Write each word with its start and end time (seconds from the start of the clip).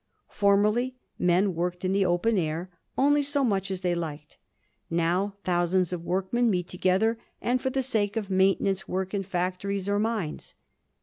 Formerly, 0.29 0.95
men 1.19 1.53
worked 1.53 1.85
in 1.85 1.91
the 1.91 2.07
open 2.07 2.35
air 2.39 2.71
only 2.97 3.21
so 3.21 3.43
much 3.43 3.69
as 3.69 3.81
they 3.81 3.93
liked. 3.93 4.37
Now, 4.89 5.35
thousands 5.43 5.93
of 5.93 6.03
workmen 6.03 6.49
meet 6.49 6.67
together 6.67 7.19
and 7.39 7.61
for 7.61 7.69
the 7.69 7.83
sake 7.83 8.17
of 8.17 8.27
maintenance 8.27 8.87
work 8.87 9.13
in 9.13 9.21
factories 9.21 9.87
or 9.87 9.99
mines. 9.99 10.55